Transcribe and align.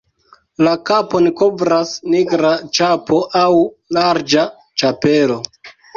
La 0.67 0.71
kapon 0.89 1.27
kovras 1.41 1.91
nigra 2.15 2.53
ĉapo 2.79 3.19
aŭ 3.43 3.47
larĝa 3.99 4.47
ĉapelo. 4.83 5.37